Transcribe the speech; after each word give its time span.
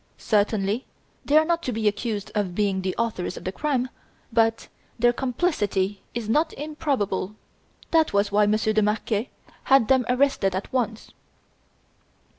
Certainly 0.17 0.87
they 1.25 1.37
are 1.37 1.45
not 1.45 1.61
to 1.61 1.71
be 1.71 1.87
accused 1.87 2.31
of 2.33 2.55
being 2.55 2.81
the 2.81 2.95
authors 2.97 3.37
of 3.37 3.43
the 3.43 3.51
crime, 3.51 3.87
but 4.33 4.67
their 4.97 5.13
complicity 5.13 6.01
is 6.15 6.27
not 6.27 6.53
improbable. 6.53 7.35
That 7.91 8.11
was 8.11 8.31
why 8.31 8.47
Monsieur 8.47 8.73
de 8.73 8.81
Marquet 8.81 9.29
had 9.65 9.89
them 9.89 10.07
arrested 10.09 10.55
at 10.55 10.73
once." 10.73 11.11